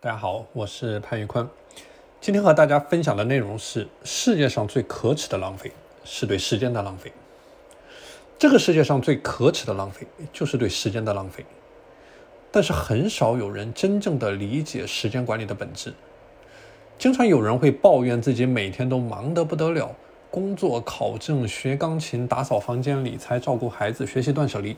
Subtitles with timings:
[0.00, 1.48] 大家好，我是潘玉坤。
[2.20, 5.72] 今天和大家分享的内容是：世界上最可耻的浪费
[6.04, 7.10] 是对时间的浪费。
[8.38, 11.44] 这个世界上最可耻的浪费就是对时间的浪费。
[12.52, 15.92] 但是很少有人真正的理解时间管理的本质。
[16.96, 19.90] 经常有人会抱怨自己每天都忙得不得了，
[20.30, 24.76] 工作、考证、学钢琴、打扫房间、理财、照顾孩子、学习断舍离，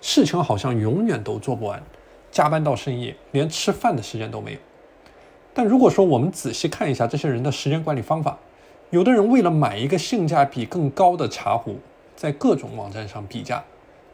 [0.00, 1.82] 事情好像永远都做不完。
[2.30, 4.58] 加班到深夜，连吃饭的时间都没有。
[5.52, 8.38] 但如果说我们仔细看一下这些人的时间管理方法，
[8.90, 11.76] 有的人为了买一个性价比更高的茶壶，
[12.14, 13.62] 在各种网站上比价，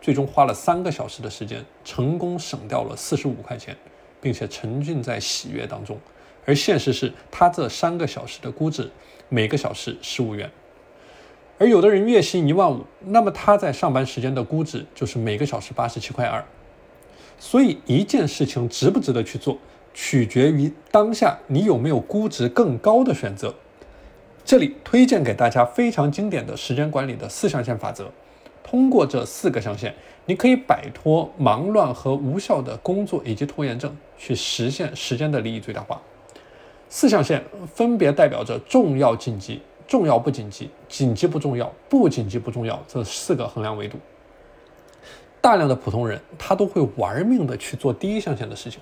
[0.00, 3.76] 最终花了三个小时的时间，成功省掉了四十五块钱，
[4.20, 5.98] 并且沉浸在喜悦当中。
[6.46, 8.90] 而现实是他这三个小时的估值，
[9.28, 10.50] 每个小时十五元。
[11.58, 16.44] 而有的人月薪一万五，那么他在上班时间的估值就是每个小时八十七块二。
[17.38, 19.58] 所以，一件事情值不值得去做，
[19.92, 23.54] 取决于当下你有没有估值更高的选择。
[24.44, 28.10] 这里推荐给大家非常经典的时间管理的四象限法则。
[28.62, 36.00] 通过这四个象限，你可以摆脱忙乱和无效的工作以及拖延症，去实现时间的利益最大化。
[36.88, 43.98] 四象限分别代表着重要、紧急、重要不紧急、紧急不重要、不紧急不重要这四个衡量维度。
[45.46, 48.80] 大量的普通人，他都会玩命的去做第一象限的事情，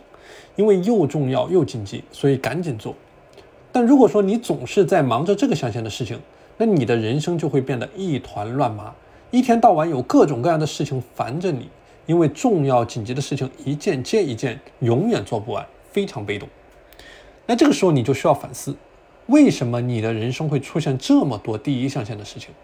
[0.57, 2.95] 因为又重要又紧急，所以赶紧做。
[3.71, 6.19] 但如果说你总是在忙着这个象限的事情，
[6.57, 8.95] 那你的人生就会变得一团乱麻，
[9.31, 11.69] 一天到晚有各种各样的事情烦着你，
[12.07, 16.49] 因为重要紧急的事情一件接一件，永远做不完，非常被动。
[17.45, 18.75] 那这个时候你就需要反思，
[19.27, 22.55] 为什么你的人生会出现这么多第一象限的事情？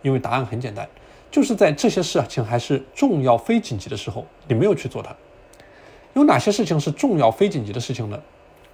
[0.00, 0.88] 因为答案很简单。
[1.36, 5.14] 就是在这些事情还是重要非紧急的时候，你没有去做它。
[6.14, 8.18] 有哪些事情是重要非紧急的事情呢？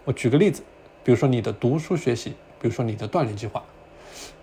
[0.05, 0.63] 我举个例子，
[1.03, 3.61] 比如说你的读书学习，比如说你的锻炼计划，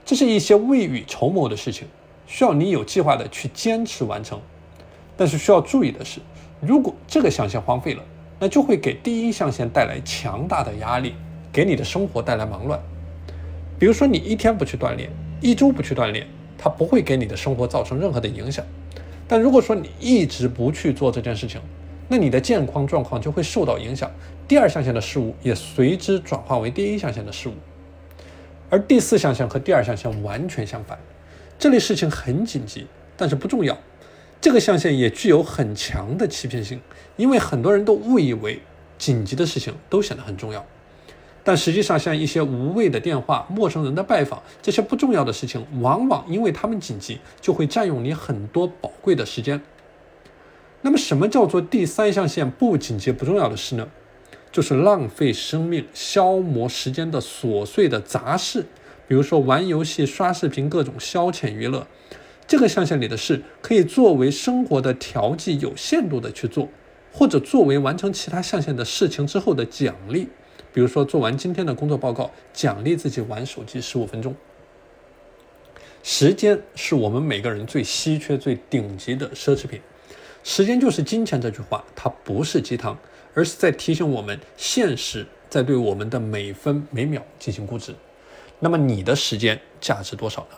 [0.03, 1.87] 这是一些未雨绸缪的事情，
[2.27, 4.37] 需要你有计划的去坚持完成。
[5.15, 6.19] 但是需要注意的是，
[6.59, 8.03] 如果这个象限荒废了，
[8.37, 11.15] 那就会给第一象限带来强大的压力，
[11.53, 12.77] 给你的生活带来忙乱。
[13.79, 15.09] 比如说你一天不去锻炼，
[15.39, 16.27] 一周不去锻炼。
[16.61, 18.65] 它不会给你的生活造成任何的影响，
[19.29, 21.61] 但如果说你一直不去做这件事情，
[22.09, 24.11] 那你的健康状况就会受到影响，
[24.45, 27.53] 第二象限的事物也随之转化为第一象限的事物，
[28.69, 30.99] 而第四象限和第二象限完全相反，
[31.57, 33.77] 这类事情很紧急，但是不重要，
[34.41, 36.81] 这个象限也具有很强的欺骗性，
[37.15, 38.59] 因为很多人都误以为
[38.97, 40.65] 紧急的事情都显得很重要。
[41.43, 49.61] 但实际上，像一些无谓的电话、陌生人的拜访，这些不重要的事情，往往因为他们紧急，就会占用你很多宝贵的时间。
[50.81, 53.87] 那么，什么叫做第三象限不紧急不重要的事呢？
[54.51, 58.65] 就是浪费生命、消磨时间的琐碎的杂事，
[59.07, 61.85] 比如说玩游戏、刷视频、各种消遣娱乐。
[62.47, 66.67] 这个象限里的事，可以作为生活的调剂，有限度的去做，
[67.13, 70.27] 或者作为完成其他象限的事情之后的奖励。
[70.79, 74.33] 比如说，做完今天的工作报告，奖励自己玩手机十五分钟。
[76.03, 79.81] 时间是我们每个人最稀缺、最顶级的奢侈品。
[80.41, 82.97] 时间就是金钱，这句话它不是鸡汤，
[83.33, 87.93] 而是在提醒我们，现实在对我们的每分每秒进行估值。
[88.59, 90.55] 那么，你的时间价值多少呢？